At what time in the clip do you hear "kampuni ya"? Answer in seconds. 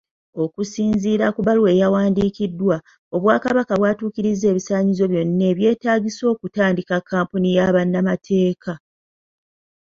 7.09-7.67